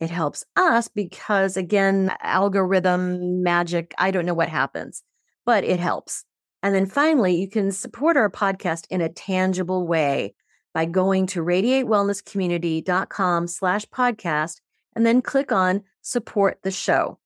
[0.00, 5.02] It helps us because, again, algorithm magic, I don't know what happens
[5.50, 6.24] but it helps.
[6.62, 10.34] And then finally, you can support our podcast in a tangible way
[10.74, 14.60] by going to radiatewellnesscommunity.com slash podcast
[14.94, 17.19] and then click on support the show.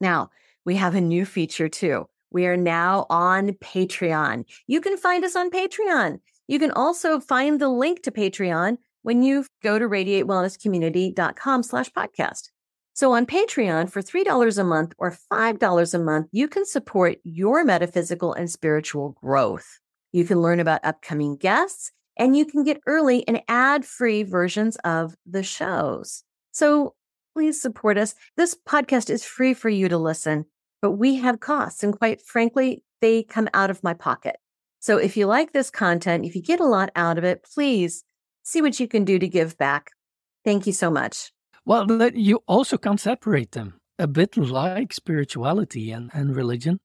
[0.00, 0.30] Now,
[0.64, 2.08] we have a new feature too.
[2.30, 4.44] We are now on Patreon.
[4.66, 6.20] You can find us on Patreon.
[6.46, 12.50] You can also find the link to Patreon when you go to radiatewellnesscommunity.com slash podcast.
[12.92, 17.64] So on Patreon, for $3 a month or $5 a month, you can support your
[17.64, 19.78] metaphysical and spiritual growth.
[20.12, 24.76] You can learn about upcoming guests and you can get early and ad free versions
[24.84, 26.24] of the shows.
[26.52, 26.94] So
[27.32, 28.14] please support us.
[28.36, 30.46] This podcast is free for you to listen,
[30.82, 31.82] but we have costs.
[31.82, 34.36] And quite frankly, they come out of my pocket.
[34.80, 38.04] So if you like this content, if you get a lot out of it, please
[38.42, 39.90] see what you can do to give back.
[40.44, 41.32] Thank you so much.
[41.64, 46.80] Well, you also can't separate them, a bit like spirituality and, and religion.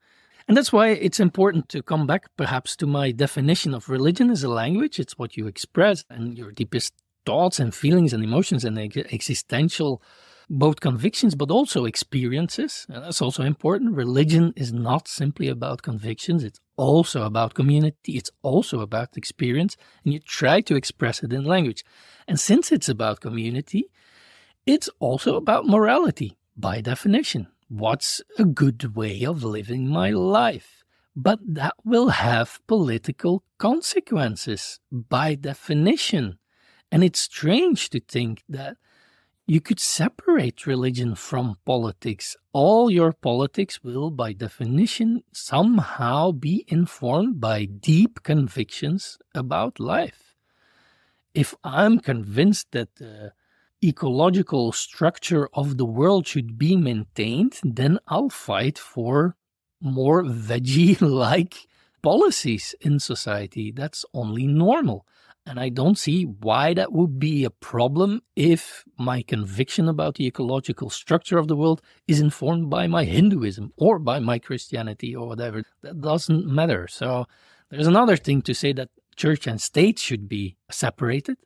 [0.47, 4.43] And that's why it's important to come back perhaps to my definition of religion as
[4.43, 4.99] a language.
[4.99, 6.93] It's what you express and your deepest
[7.25, 10.03] thoughts and feelings and emotions and existential
[10.49, 12.85] both convictions but also experiences.
[12.89, 13.95] And that's also important.
[13.95, 20.13] Religion is not simply about convictions, it's also about community, it's also about experience, and
[20.13, 21.83] you try to express it in language.
[22.27, 23.85] And since it's about community,
[24.65, 27.47] it's also about morality, by definition.
[27.67, 30.83] What's a good way of living my life?
[31.15, 36.39] But that will have political consequences, by definition.
[36.91, 38.77] And it's strange to think that
[39.47, 42.35] you could separate religion from politics.
[42.51, 50.35] All your politics will, by definition, somehow be informed by deep convictions about life.
[51.33, 53.33] If I'm convinced that the
[53.83, 59.35] ecological structure of the world should be maintained, then I'll fight for
[59.79, 61.67] more veggie like
[62.01, 63.71] policies in society.
[63.71, 65.05] That's only normal.
[65.47, 70.25] And I don't see why that would be a problem if my conviction about the
[70.25, 75.27] ecological structure of the world is informed by my Hinduism or by my Christianity or
[75.27, 75.63] whatever.
[75.83, 76.87] That doesn't matter.
[76.87, 77.27] So
[77.69, 81.37] there's another thing to say that church and state should be separated.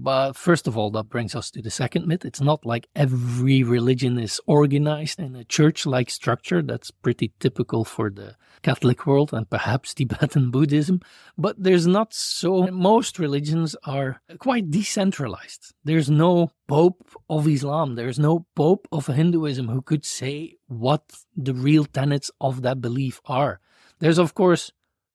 [0.00, 2.24] But first of all, that brings us to the second myth.
[2.24, 6.62] It's not like every religion is organized in a church like structure.
[6.62, 11.00] That's pretty typical for the Catholic world and perhaps Tibetan Buddhism.
[11.36, 15.74] But there's not so, most religions are quite decentralized.
[15.82, 21.02] There's no Pope of Islam, there's no Pope of Hinduism who could say what
[21.34, 23.58] the real tenets of that belief are.
[23.98, 24.70] There's, of course,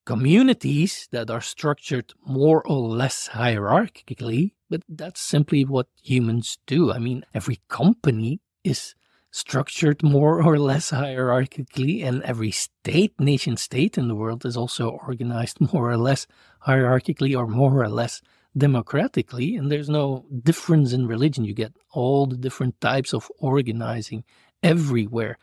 [0.06, 6.92] communities that are structured more or less hierarchically, but that's simply what humans do.
[6.92, 8.96] I mean, every company is
[9.30, 14.98] structured more or less hierarchically, and every state, nation state in the world is also
[15.08, 16.26] organized more or less
[16.66, 18.20] hierarchically or more or less
[18.58, 19.56] democratically.
[19.56, 21.46] And there's no difference in religion.
[21.46, 24.24] You get all the different types of organizing
[24.64, 25.38] everywhere.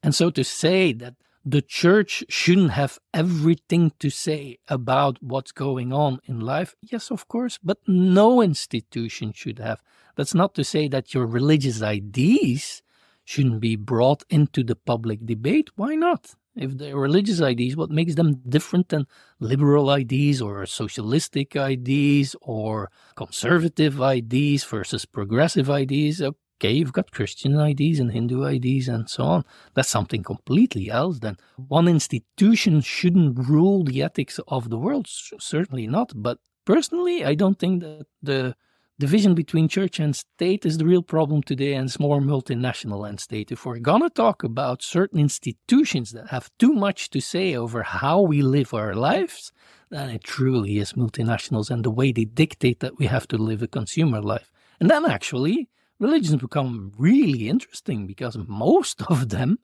[0.00, 1.14] And so to say that
[1.48, 6.74] the church shouldn't have everything to say about what's going on in life.
[6.82, 9.80] Yes, of course, but no institution should have.
[10.16, 12.82] That's not to say that your religious ideas
[13.24, 15.70] shouldn't be brought into the public debate.
[15.76, 16.34] Why not?
[16.56, 19.06] If they're religious ideas, what makes them different than
[19.38, 26.20] liberal ideas or socialistic ideas or conservative ideas versus progressive ideas?
[26.20, 29.44] Uh, okay, you've got Christian ideas and Hindu ideas and so on.
[29.74, 31.18] That's something completely else.
[31.20, 31.36] Then
[31.68, 35.06] one institution shouldn't rule the ethics of the world.
[35.08, 36.12] Certainly not.
[36.14, 38.56] But personally, I don't think that the
[38.98, 43.20] division between church and state is the real problem today, and it's more multinational and
[43.20, 43.52] state.
[43.52, 48.22] If we're gonna talk about certain institutions that have too much to say over how
[48.22, 49.52] we live our lives,
[49.90, 53.62] then it truly is multinationals and the way they dictate that we have to live
[53.62, 54.50] a consumer life.
[54.80, 59.58] And then actually, religions become really interesting because most of them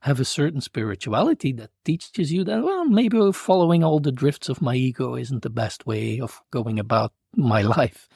[0.00, 4.60] have a certain spirituality that teaches you that, well, maybe following all the drifts of
[4.60, 8.08] my ego isn't the best way of going about my life.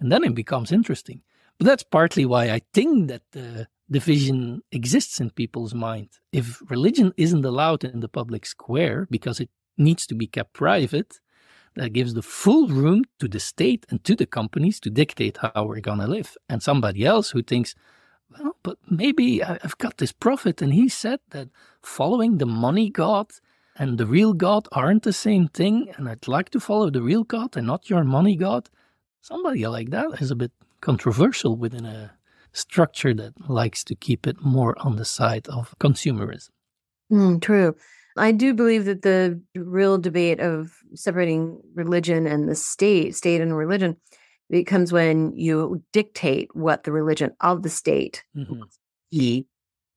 [0.00, 1.22] And then it becomes interesting.
[1.58, 6.08] But that's partly why I think that the division exists in people's mind.
[6.32, 11.20] If religion isn't allowed in the public square because it needs to be kept private,
[11.78, 15.64] that gives the full room to the state and to the companies to dictate how
[15.64, 16.36] we're going to live.
[16.48, 17.74] And somebody else who thinks,
[18.30, 21.48] well, but maybe I've got this prophet and he said that
[21.82, 23.30] following the money God
[23.76, 27.22] and the real God aren't the same thing, and I'd like to follow the real
[27.22, 28.68] God and not your money God.
[29.20, 32.12] Somebody like that is a bit controversial within a
[32.52, 36.50] structure that likes to keep it more on the side of consumerism.
[37.10, 37.76] Mm, true.
[38.18, 43.56] I do believe that the real debate of separating religion and the state, state and
[43.56, 43.96] religion,
[44.50, 49.40] becomes when you dictate what the religion of the state mm-hmm.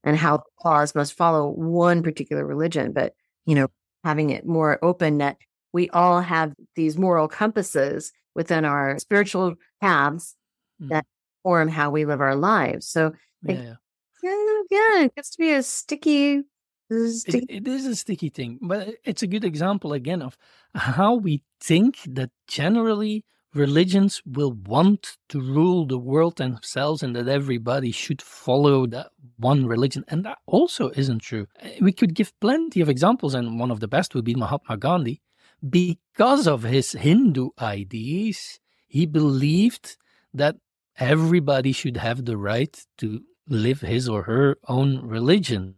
[0.03, 2.91] and how laws must follow one particular religion.
[2.91, 3.13] But,
[3.45, 3.67] you know,
[4.03, 5.37] having it more open that
[5.73, 10.35] we all have these moral compasses within our spiritual paths
[10.81, 10.93] mm-hmm.
[10.93, 11.05] that
[11.43, 12.87] form how we live our lives.
[12.87, 13.75] So, yeah,
[14.23, 14.61] yeah.
[14.69, 16.43] yeah, it gets to be a sticky
[16.91, 20.37] it, it is a sticky thing, but it's a good example again of
[20.75, 27.27] how we think that generally religions will want to rule the world themselves and that
[27.27, 30.05] everybody should follow that one religion.
[30.07, 31.47] And that also isn't true.
[31.59, 34.77] Eh, we could give plenty of examples, and one of the best would be Mahatma
[34.77, 35.21] Gandhi.
[35.67, 39.97] Because of his Hindu ideas, he believed
[40.33, 40.55] that
[40.97, 45.75] everybody should have the right to live his or her own religion.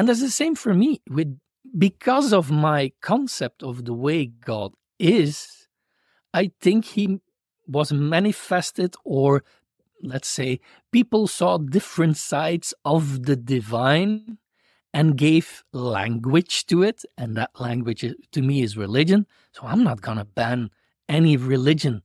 [0.00, 1.02] And that's the same for me.
[1.10, 1.38] With
[1.76, 5.68] because of my concept of the way God is,
[6.32, 7.20] I think he
[7.68, 9.44] was manifested or
[10.02, 10.60] let's say
[10.90, 14.38] people saw different sides of the divine
[14.94, 17.04] and gave language to it.
[17.18, 19.26] And that language uh, to me is religion.
[19.52, 20.70] So i'm not going to ban
[21.10, 22.00] any religion.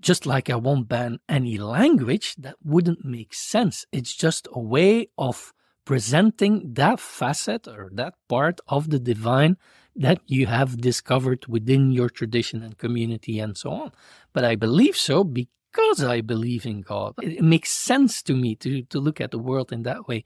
[0.00, 3.86] Just like i won't ban any language that wouldn't make sense.
[3.92, 5.52] It's just a way of
[5.84, 9.56] presenting that facet or that part of the divine
[9.96, 13.92] that you have discovered within your tradition and community and so on.
[14.32, 17.14] But I believe so because I believe in God.
[17.22, 20.24] It makes sense to me to, to look at the world in that way.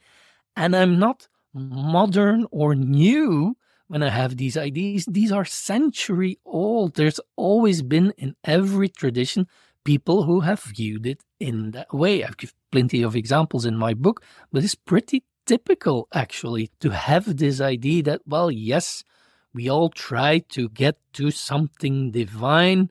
[0.56, 3.56] And I'm not modern or new
[3.88, 5.06] when I have these ideas.
[5.06, 6.94] These are century old.
[6.94, 9.46] There's always been in every tradition
[9.84, 12.24] people who have viewed it in that way.
[12.24, 17.36] I've given plenty of examples in my book, but it's pretty typical, actually, to have
[17.36, 19.04] this idea that, well, yes,
[19.52, 22.90] we all try to get to something divine,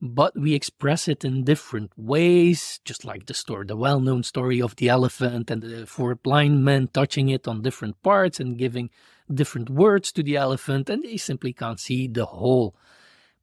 [0.00, 4.76] but we express it in different ways, just like the story, the well-known story of
[4.76, 8.88] the elephant and the four blind men touching it on different parts and giving
[9.32, 12.74] different words to the elephant, and they simply can't see the whole.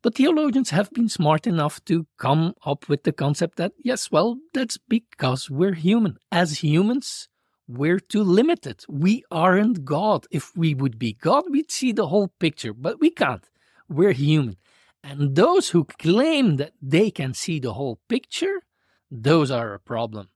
[0.01, 4.37] But theologians have been smart enough to come up with the concept that, yes, well,
[4.53, 6.17] that's because we're human.
[6.31, 7.29] As humans,
[7.67, 8.83] we're too limited.
[8.87, 10.25] We aren't God.
[10.31, 13.43] If we would be God, we'd see the whole picture, but we can't.
[13.89, 14.57] We're human.
[15.03, 18.61] And those who claim that they can see the whole picture,
[19.11, 20.29] those are a problem.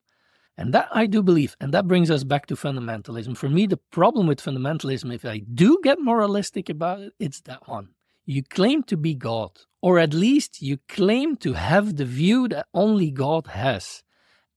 [0.58, 1.56] And that I do believe.
[1.60, 3.36] And that brings us back to fundamentalism.
[3.36, 7.68] For me, the problem with fundamentalism, if I do get moralistic about it, it's that
[7.68, 7.90] one.
[8.26, 9.52] You claim to be God,
[9.82, 14.04] or at least you claim to have the view that only God has.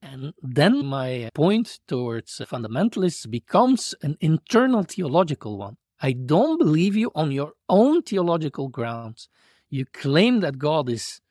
[0.04, 5.78] And then my point towards fundamentalists becomes an internal theological one.
[5.98, 9.30] I don't believe you on your own theological grounds.
[9.70, 11.22] You claim that God is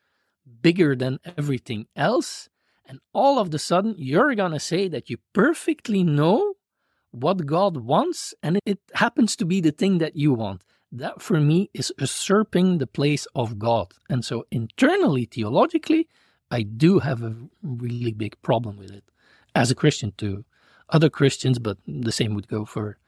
[0.60, 2.48] bigger than everything else,
[2.84, 6.54] and all of a sudden you're going to say that you perfectly know
[7.12, 10.62] what God wants, and it happens to be the thing that you want.
[10.90, 13.94] That for me is usurping the place of God.
[14.10, 16.08] And so, internally, theologically,
[16.50, 19.04] I do have a really big problem with it
[19.54, 20.44] as a Christian too.
[20.90, 22.98] Other Christians, but the same would go for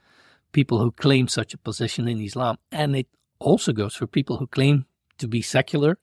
[0.53, 2.59] people who claim such a position in Islam.
[2.73, 3.09] And it
[3.39, 4.87] also goes for people who claim
[5.19, 5.99] to be secular,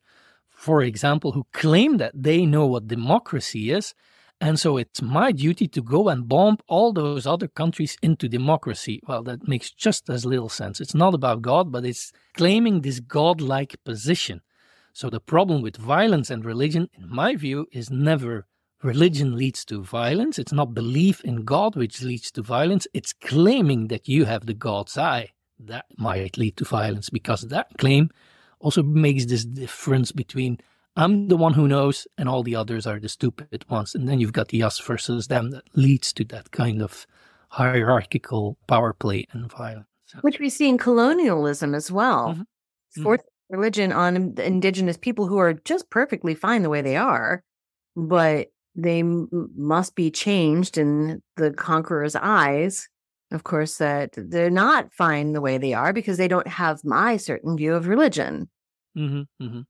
[0.49, 3.93] for example, who claim that they know what democracy is
[4.43, 8.99] and so it's my duty to go and bomb all those other countries into democracy.
[9.07, 10.81] Well, that makes just as little sense.
[10.81, 14.41] It's not about God, but it's claiming this godlike position.
[14.93, 18.45] So the problem with violence and religion, in my view, is never
[18.83, 20.37] religion leads to violence.
[20.37, 22.87] It's not belief in God which leads to violence.
[22.93, 25.31] It's claiming that you have the God's eye.
[25.59, 28.09] That might lead to violence because that claim
[28.59, 30.59] also makes this difference between
[30.95, 33.95] I'm the one who knows, and all the others are the stupid ones.
[33.95, 37.07] And then you've got the us versus them that leads to that kind of
[37.49, 39.87] hierarchical power play and violence.
[40.21, 42.29] Which we see in colonialism as well.
[42.29, 42.41] Mm-hmm.
[42.41, 43.03] Mm-hmm.
[43.49, 47.43] Religion on indigenous people who are just perfectly fine the way they are,
[47.95, 52.89] but they m- must be changed in the conqueror's eyes.
[53.31, 57.17] Of course, that they're not fine the way they are because they don't have my
[57.17, 58.49] certain view of religion.
[58.97, 59.61] Mm-hmm, mm-hmm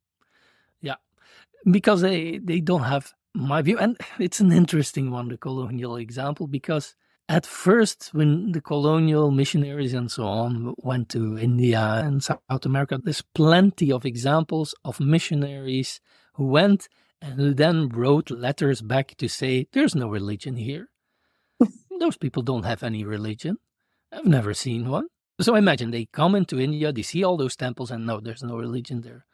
[0.81, 0.95] Yeah,
[1.69, 3.77] because they, they don't have my view.
[3.77, 6.95] And it's an interesting one, the colonial example, because
[7.29, 12.99] at first, when the colonial missionaries and so on went to India and South America,
[13.01, 16.01] there's plenty of examples of missionaries
[16.33, 16.89] who went
[17.21, 20.89] and who then wrote letters back to say, There's no religion here.
[21.99, 23.57] Those people don't have any religion.
[24.11, 25.07] I've never seen one.
[25.39, 28.55] So imagine they come into India, they see all those temples, and no, there's no
[28.55, 29.25] religion there.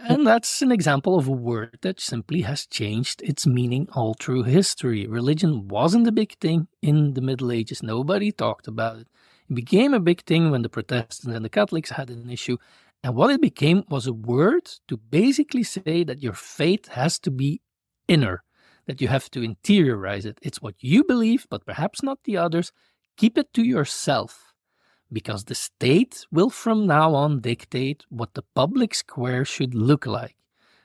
[0.00, 4.44] And that's an example of a word that simply has changed its meaning all through
[4.44, 5.06] history.
[5.06, 9.08] Religion wasn't a big thing in the Middle Ages, nobody talked about it.
[9.50, 12.58] It became a big thing when the Protestants and the Catholics had an issue.
[13.02, 17.30] And what it became was a word to basically say that your faith has to
[17.30, 17.60] be
[18.06, 18.42] inner,
[18.86, 20.38] that you have to interiorize it.
[20.42, 22.72] It's what you believe, but perhaps not the others.
[23.16, 24.47] Keep it to yourself
[25.12, 30.36] because the state will from now on dictate what the public square should look like.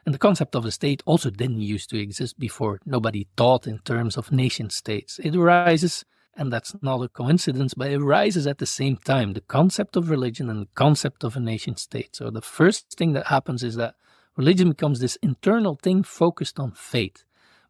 [0.05, 2.79] And the concept of a state also didn't used to exist before.
[2.85, 5.19] Nobody thought in terms of nation states.
[5.23, 6.03] It arises,
[6.35, 10.09] and that's not a coincidence, but it arises at the same time the concept of
[10.09, 12.15] religion and the concept of a nation state.
[12.15, 13.95] So the first thing that happens is that
[14.35, 17.23] religion becomes this internal thing focused on faith.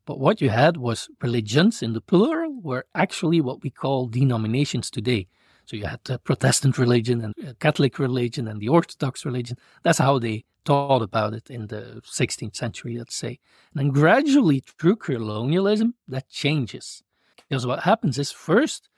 [0.05, 4.89] But what you had was religions in the plural were actually what we call denominations
[4.89, 5.27] today.
[5.65, 9.57] So you had the Protestant religion and uh, Catholic religion and the Orthodox religion.
[9.83, 13.39] That's how they thought about it in the 16th century, let's say.
[13.73, 17.03] And then gradually through colonialism, that changes.
[17.49, 18.89] Because what happens is first,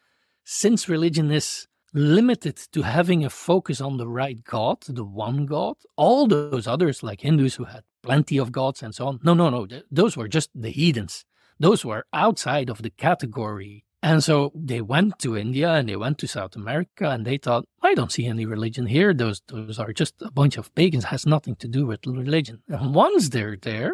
[0.43, 5.77] since religion is limited to having a focus on the right God, the one God,
[5.95, 9.49] all those others, like Hindus who had plenty of gods and so on, no, no,
[9.49, 11.25] no, those were just the heathens.
[11.59, 16.19] Those were outside of the category and so they went to India and they went
[16.19, 19.15] to South America and they thought, I don't see any religion here.
[19.15, 22.61] Those those are just a bunch of pagans, has nothing to do with religion.
[22.67, 23.93] And once they're there,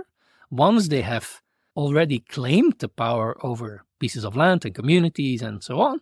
[0.50, 1.42] once they have
[1.78, 6.02] already claimed the power over pieces of land and communities and so on,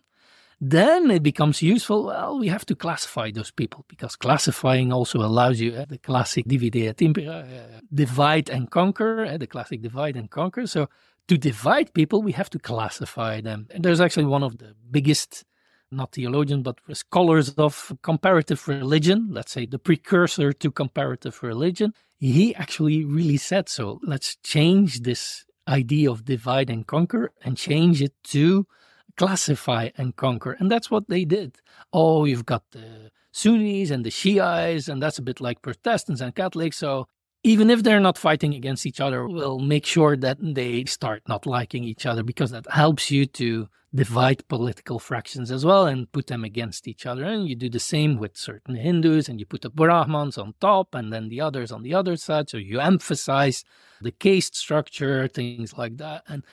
[0.60, 2.06] then it becomes useful.
[2.06, 6.46] Well, we have to classify those people because classifying also allows you uh, the classic
[6.48, 10.66] divide et impera, uh, divide and conquer, uh, the classic divide and conquer.
[10.66, 10.88] So
[11.30, 13.68] to divide people, we have to classify them.
[13.70, 15.44] And there's actually one of the biggest,
[15.92, 21.94] not theologians, but scholars of comparative religion, let's say the precursor to comparative religion.
[22.18, 24.00] He actually really said so.
[24.02, 28.66] Let's change this idea of divide and conquer and change it to
[29.16, 30.56] classify and conquer.
[30.58, 31.58] And that's what they did.
[31.92, 36.34] Oh, you've got the Sunnis and the Shiites, and that's a bit like Protestants and
[36.34, 36.78] Catholics.
[36.78, 37.06] So
[37.42, 41.46] even if they're not fighting against each other, we'll make sure that they start not
[41.46, 46.28] liking each other because that helps you to divide political fractions as well and put
[46.28, 47.24] them against each other.
[47.24, 50.94] And you do the same with certain Hindus and you put the Brahmins on top
[50.94, 52.48] and then the others on the other side.
[52.48, 53.64] So you emphasize
[54.00, 56.22] the caste structure, things like that.
[56.28, 56.44] And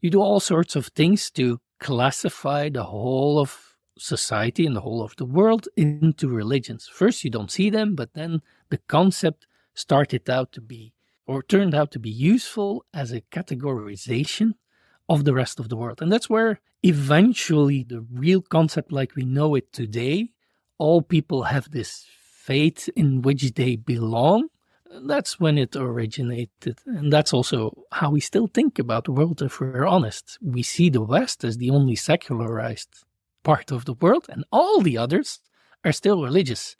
[0.00, 5.02] you do all sorts of things to classify the whole of society and the whole
[5.02, 6.88] of the world into religions.
[6.90, 8.40] First, you don't see them, but then
[8.70, 10.92] the concept started out to be
[11.26, 14.54] or turned out to be useful as a categorization
[15.08, 16.02] of the rest of the world.
[16.02, 20.30] And that's where eventually the real concept, like we know it today,
[20.78, 24.48] all people have this faith in which they belong.
[25.02, 26.78] That's when it originated.
[26.86, 30.38] And that's also how we still think about the world, if we're honest.
[30.40, 33.04] We see the West as the only secularized
[33.42, 35.40] part of the world, and all the others
[35.84, 36.76] are still religious.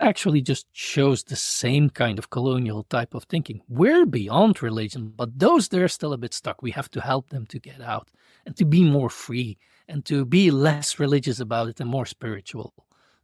[0.00, 3.60] Actually, just shows the same kind of colonial type of thinking.
[3.68, 7.46] We're beyond religion, but those they're still a bit stuck, we have to help them
[7.46, 8.08] to get out
[8.46, 12.72] and to be more free and to be less religious about it and more spiritual,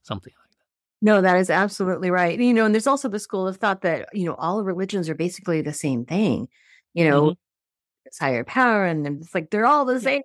[0.02, 0.66] something like that.
[1.00, 2.38] No, that is absolutely right.
[2.38, 5.14] You know, and there's also the school of thought that, you know, all religions are
[5.14, 6.48] basically the same thing.
[6.92, 8.06] You know, mm-hmm.
[8.06, 10.22] it's higher power and it's like they're all the same.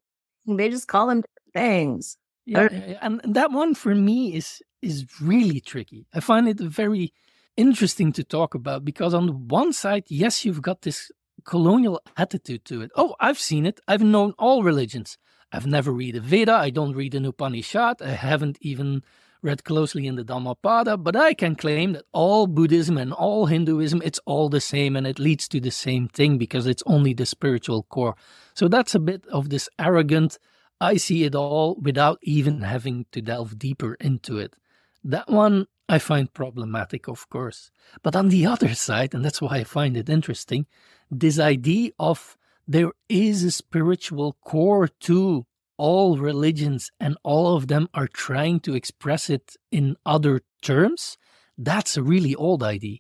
[0.47, 1.23] They just call them
[1.53, 2.17] things.
[2.45, 2.69] Yeah,
[3.01, 6.05] and that one for me is is really tricky.
[6.13, 7.13] I find it very
[7.57, 11.11] interesting to talk about because on one side, yes, you've got this
[11.45, 12.91] colonial attitude to it.
[12.95, 13.79] Oh, I've seen it.
[13.87, 15.17] I've known all religions.
[15.51, 16.53] I've never read a Veda.
[16.53, 18.01] I don't read an Upanishad.
[18.01, 19.03] I haven't even
[19.41, 24.01] read closely in the Dhammapada, but I can claim that all Buddhism and all Hinduism,
[24.03, 27.25] it's all the same and it leads to the same thing because it's only the
[27.25, 28.15] spiritual core.
[28.53, 30.37] So that's a bit of this arrogant,
[30.81, 34.55] I see it all without even having to delve deeper into it.
[35.03, 37.71] That one I find problematic, of course.
[38.03, 40.67] But on the other side, and that's why I find it interesting,
[41.09, 42.37] this idea of
[42.67, 45.45] there is a spiritual core to
[45.79, 51.17] all religions and all of them are trying to express it in other terms,
[51.57, 52.99] that's a really old idea.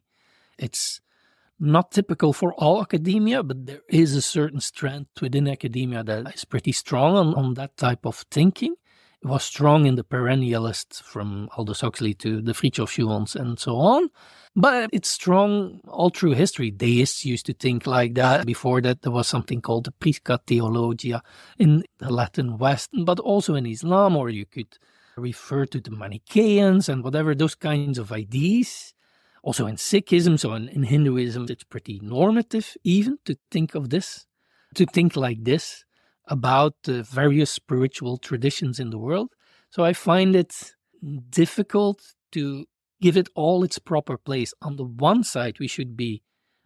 [0.57, 1.01] It's
[1.59, 6.45] not typical for all academia, but there is a certain strand within academia that is
[6.45, 8.75] pretty strong on, on that type of thinking.
[9.21, 14.09] Was strong in the perennialists from Aldous Huxley to the Frithjof Schuons and so on.
[14.55, 16.71] But it's strong all through history.
[16.71, 18.45] Deists used to think like that.
[18.45, 21.21] Before that, there was something called the Prisca Theologia
[21.57, 24.77] in the Latin West, but also in Islam, or you could
[25.17, 28.93] refer to the Manichaeans and whatever, those kinds of ideas.
[29.43, 34.25] Also in Sikhism, so in, in Hinduism, it's pretty normative even to think of this,
[34.75, 35.83] to think like this
[36.29, 39.33] about the various spiritual traditions in the world.
[39.71, 40.73] So I find it
[41.29, 42.65] difficult to
[43.01, 44.53] give it all its proper place.
[44.61, 46.21] On the one side, we should be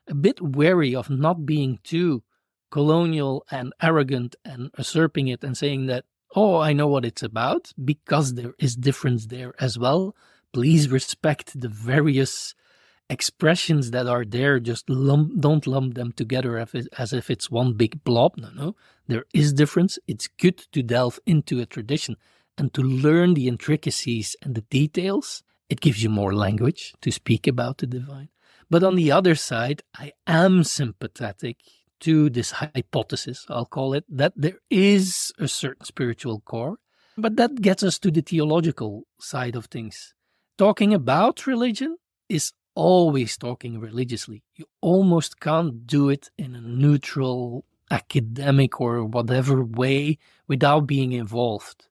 [0.08, 2.24] a bit wary of not being too
[2.72, 6.06] colonial and arrogant and usurping it and saying that,
[6.36, 10.16] oh, I know what it's about, because there is difference there as well.
[10.52, 12.56] Please respect the various
[13.14, 17.50] expressions that are there just lump, don't lump them together as if, as if it's
[17.50, 18.76] one big blob no no.
[19.08, 20.00] There is difference.
[20.08, 22.16] It's good to delve into a tradition
[22.58, 25.44] and to learn the intricacies and the details.
[25.70, 28.30] It gives you more language to speak about the divine.
[28.70, 31.58] But on the other side i am sympathetic
[32.00, 36.78] to this hypothesis i'll call it that there is a certain spiritual core
[37.18, 40.14] but that gets us to the theological side of things.
[40.58, 41.98] Talking about religion
[42.28, 44.44] is always talking religiously.
[44.56, 50.18] You almost can't do it in a neutral, academic, or whatever way
[50.48, 51.88] without being involved.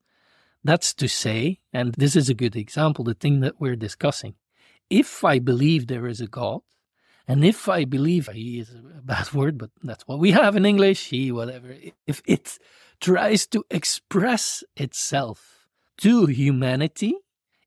[0.65, 4.35] That's to say, and this is a good example, the thing that we're discussing.
[4.89, 6.61] If I believe there is a God,
[7.27, 10.67] and if I believe he is a bad word, but that's what we have in
[10.67, 11.75] English, he, whatever,
[12.07, 12.59] if it
[13.01, 15.67] tries to express itself
[15.99, 17.15] to humanity,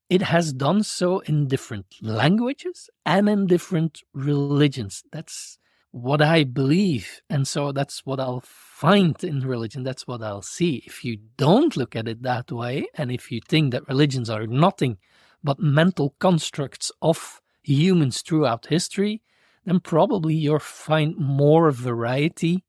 [0.09, 5.03] it has done so in different languages and in different religions.
[5.11, 5.57] That's
[5.91, 7.21] what I believe.
[7.29, 9.83] And so that's what I'll find in religion.
[9.83, 10.83] That's what I'll see.
[10.85, 14.45] If you don't look at it that way, and if you think that religions are
[14.45, 14.97] nothing
[15.43, 19.21] but mental constructs of humans throughout history,
[19.63, 22.63] then probably you'll find more variety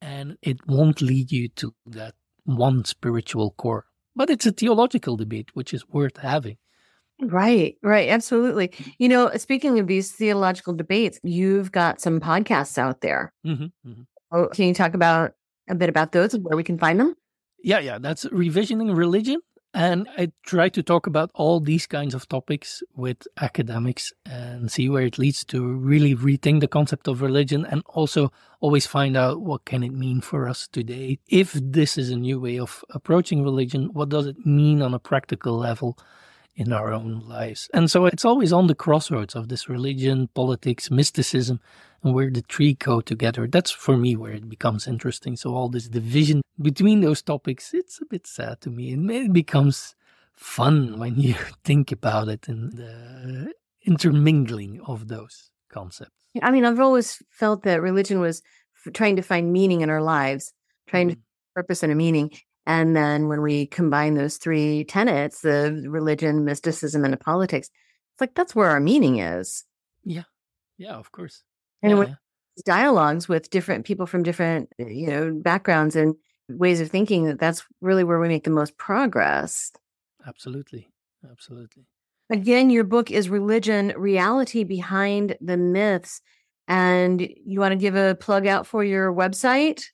[0.00, 2.14] and it won't lead you to that
[2.44, 3.86] one spiritual core.
[4.14, 6.58] But it's a theological debate, which is worth having.
[7.20, 8.72] Right, right, absolutely.
[8.98, 13.32] You know, speaking of these theological debates, you've got some podcasts out there.
[13.46, 14.02] Mm-hmm, mm-hmm.
[14.32, 15.32] Oh, can you talk about
[15.68, 17.14] a bit about those and where we can find them?
[17.62, 19.40] Yeah, yeah, that's revisioning religion,
[19.72, 24.88] and I try to talk about all these kinds of topics with academics and see
[24.88, 29.40] where it leads to really rethink the concept of religion, and also always find out
[29.40, 31.18] what can it mean for us today.
[31.28, 34.98] If this is a new way of approaching religion, what does it mean on a
[34.98, 35.98] practical level?
[36.56, 37.68] In our own lives.
[37.74, 41.60] And so it's always on the crossroads of this religion, politics, mysticism,
[42.02, 43.46] and where the three go together.
[43.46, 45.36] That's for me where it becomes interesting.
[45.36, 48.92] So all this division between those topics, it's a bit sad to me.
[48.92, 49.94] And it becomes
[50.34, 51.34] fun when you
[51.64, 53.52] think about it and the
[53.86, 56.10] intermingling of those concepts.
[56.42, 58.42] I mean, I've always felt that religion was
[58.92, 60.52] trying to find meaning in our lives,
[60.86, 61.12] trying mm.
[61.12, 61.18] to
[61.54, 62.30] purpose and a meaning.
[62.66, 67.68] And then when we combine those three tenets, the religion, mysticism, and the politics,
[68.14, 69.64] it's like that's where our meaning is.
[70.04, 70.24] Yeah.
[70.78, 71.42] Yeah, of course.
[71.82, 72.14] And yeah, with yeah.
[72.64, 76.14] dialogues with different people from different, eh, you know, backgrounds and
[76.48, 79.70] ways of thinking, that that's really where we make the most progress.
[80.26, 80.88] absolutely.
[81.30, 81.86] Absolutely.
[82.30, 86.20] Again, your book is Religion Reality Behind the Myths.
[86.68, 89.84] And you want to give a plug out for your website?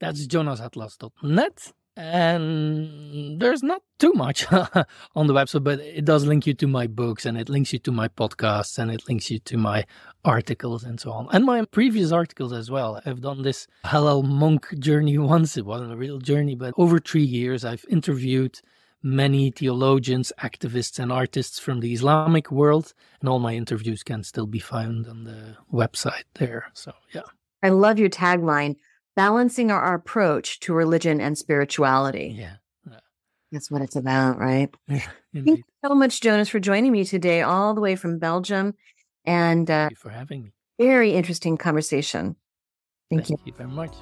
[0.00, 1.72] That's jonasatlas.net.
[1.96, 6.88] And there's not too much on the website, but it does link you to my
[6.88, 9.84] books and it links you to my podcasts and it links you to my
[10.24, 11.28] articles and so on.
[11.32, 13.00] And my previous articles as well.
[13.06, 15.56] I've done this halal monk journey once.
[15.56, 18.60] It wasn't a real journey, but over three years, I've interviewed
[19.00, 22.92] many theologians, activists, and artists from the Islamic world.
[23.20, 26.66] And all my interviews can still be found on the website there.
[26.72, 27.22] So, yeah.
[27.62, 28.76] I love your tagline
[29.16, 32.34] balancing our, approach to religion and spirituality.
[32.36, 32.56] Yeah.
[32.88, 32.98] yeah.
[33.52, 34.72] That's what it's about, right?
[34.88, 38.74] Yeah, Thank you so much, Jonas, for joining me today, all the way from Belgium.
[39.24, 40.50] And uh, Thank you for having me.
[40.78, 42.36] Very interesting conversation.
[43.10, 43.36] Thank, Thank you.
[43.46, 43.94] you very much.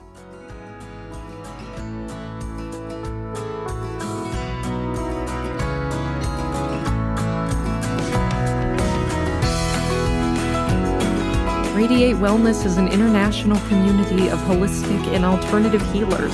[11.75, 16.31] Radiate Wellness is an international community of holistic and alternative healers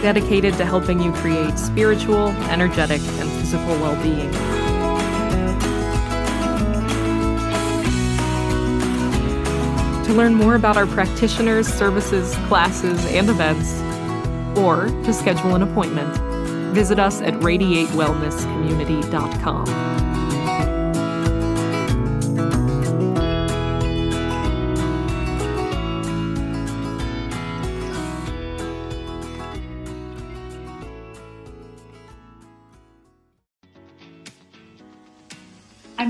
[0.00, 4.30] dedicated to helping you create spiritual, energetic, and physical well being.
[10.04, 13.72] To learn more about our practitioners, services, classes, and events,
[14.56, 16.16] or to schedule an appointment,
[16.72, 19.95] visit us at radiatewellnesscommunity.com.